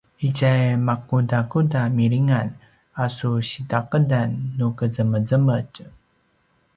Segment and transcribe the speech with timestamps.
[0.27, 0.51] itja
[0.87, 2.47] makudakuda milingan
[3.03, 5.75] a su sitaqedan nu qezemezemetj?